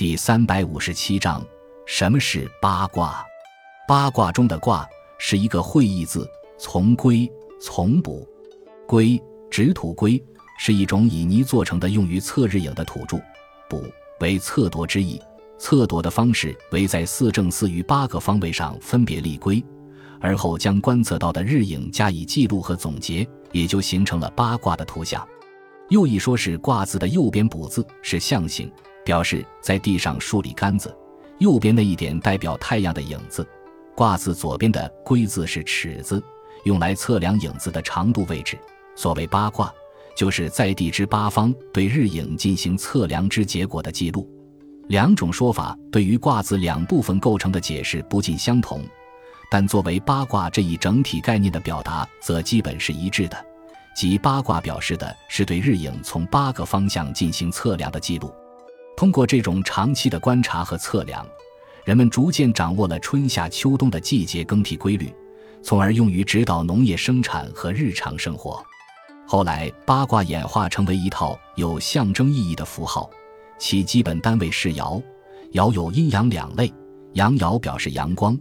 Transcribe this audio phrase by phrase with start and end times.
[0.00, 1.46] 第三百五十七章，
[1.84, 3.22] 什么是八卦？
[3.86, 4.88] 八卦中的“卦”
[5.20, 6.26] 是一个会意字，
[6.58, 7.30] 从龟，
[7.60, 8.26] 从卜。
[8.88, 10.18] 龟，指土龟，
[10.58, 13.20] 是一种以泥做成的用于测日影的土柱。
[13.68, 13.84] 卜，
[14.20, 15.20] 为测度之意。
[15.58, 19.62] 测度的方式为在四正四余八个方位上分别立龟，
[20.18, 25.28] 而后将观测到的日影加以记录和总结，也就形成了八卦的图像。
[25.90, 28.72] 又一说是“卦”字的右边“卜”字是象形。
[29.10, 30.96] 表示在地上竖立杆子，
[31.38, 33.42] 右边那一点代表太阳的影子；
[33.96, 36.22] 卦字左边的“龟”字是尺子，
[36.62, 38.56] 用来测量影子的长度位置。
[38.94, 39.74] 所谓八卦，
[40.16, 44.30] 就是在地之八方对日影进行测量之结果的记录。
[44.86, 48.84] 两种说法对于卦字两部分构成的解释不尽相同，
[49.50, 53.36] 但作为八卦这一整体概念的表达，则基本是一致的。
[53.92, 58.32] 即八卦表示的是对日影从八个方向进行测量的记录。
[59.00, 61.26] 通过这种长期的观察和测量，
[61.86, 65.10] 人们逐渐掌握了春夏秋冬的季节更替规律，
[65.62, 68.62] 从而用于指导农业生产和日常生活。
[69.26, 73.08] 后来，八卦演化成为一套有象征意义的符号，
[73.58, 75.02] 其基本单位是爻。
[75.52, 76.70] 爻有阴阳两类，
[77.14, 78.38] 阳爻表示阳光，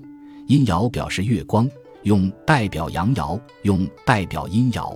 [0.47, 1.69] 阴爻表示月光，
[2.03, 4.93] 用代表阳爻，用代表阴爻。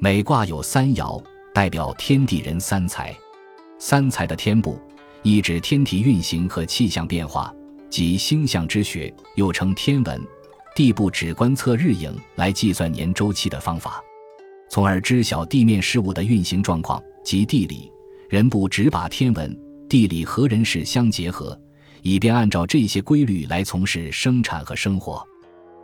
[0.00, 1.22] 每卦有三爻，
[1.54, 3.16] 代表天地人三才。
[3.78, 4.80] 三才的天部。
[5.22, 7.52] 意指天体运行和气象变化，
[7.90, 10.24] 即星象之学，又称天文。
[10.76, 14.00] 地部指观测日影来计算年周期的方法，
[14.70, 17.90] 从而知晓地面事物的运行状况，及地理。
[18.28, 21.58] 人部只把天文、地理和人事相结合，
[22.02, 25.20] 以便按照这些规律来从事生产和生活。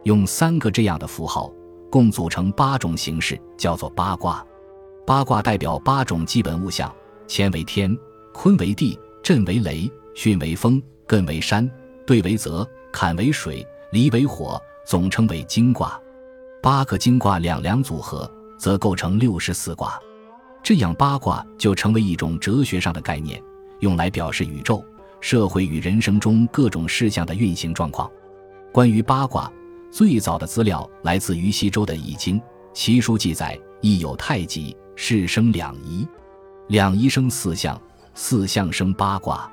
[0.04, 1.50] 用三个这样的符号，
[1.90, 4.46] 共组成八种形式，叫做八卦。
[5.04, 6.94] 八卦代表八种基本物象：
[7.28, 7.96] 乾为天，
[8.32, 8.98] 坤为地。
[9.22, 11.66] 震为雷，巽为风，艮为山，
[12.06, 15.98] 兑为泽，坎为水，离为火，总称为金卦。
[16.62, 19.98] 八个金卦两两组合，则构成六十四卦。
[20.62, 23.42] 这样八卦就成为一种哲学上的概念，
[23.80, 24.84] 用来表示宇宙、
[25.22, 28.10] 社会与人生中各种事项的运行状况。
[28.70, 29.50] 关于八卦，
[29.90, 32.38] 最早的资料来自于西周的《易经》，
[32.74, 36.06] 其书记载：“易有太极，是生两仪，
[36.68, 37.80] 两仪生四象。”
[38.16, 39.52] 四象生八卦，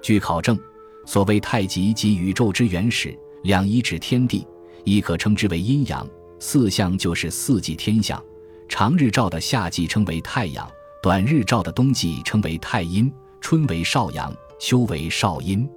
[0.00, 0.56] 据考证，
[1.04, 4.46] 所谓太极即宇宙之原始，两仪指天地，
[4.84, 6.08] 亦可称之为阴阳。
[6.38, 8.22] 四象就是四季天象，
[8.68, 10.70] 长日照的夏季称为太阳，
[11.02, 13.12] 短日照的冬季称为太阴。
[13.40, 15.68] 春为少阳，秋为少阴。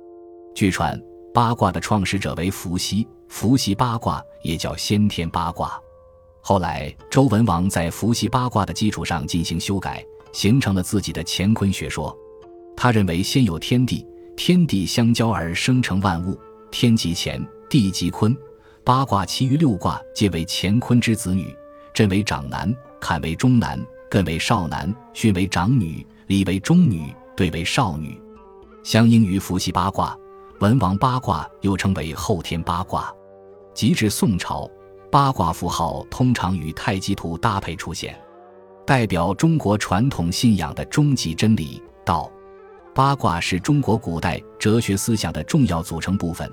[0.53, 1.01] 据传，
[1.33, 5.81] 八卦的创始者为伏羲，伏羲八卦也叫先天八卦。
[6.41, 10.05] 后来，周文王在伏羲八卦的基础上进行修改。
[10.31, 12.15] 形成了自己的乾坤学说。
[12.75, 14.05] 他认为，先有天地，
[14.37, 16.39] 天地相交而生成万物，
[16.71, 18.35] 天即乾，地即坤。
[18.83, 21.53] 八卦其余六卦皆为乾坤之子女。
[21.93, 23.77] 震为长男，坎为中男，
[24.09, 28.19] 艮为少男，巽为长女，离为中女，兑为少女。
[28.83, 30.17] 相应于伏羲八卦，
[30.59, 33.13] 文王八卦又称为后天八卦。
[33.73, 34.69] 及至宋朝，
[35.11, 38.17] 八卦符号通常与太极图搭配出现。
[38.89, 42.27] 代表中国传统信仰的终极真理道，
[42.95, 46.51] 八卦是中国古代哲学思想的重要组成部分。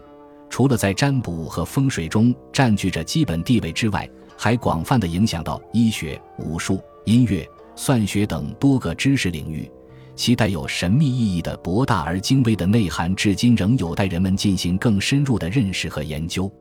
[0.51, 9.67] 除了在占卜和风水中占据着基本地位之外，还广泛的影响到医学、武术、音乐、算学等多个知识领域。
[10.15, 16.53] 其带有神秘意义的博大而精微的内涵，至今仍有待人们进行更深入的认识和研究。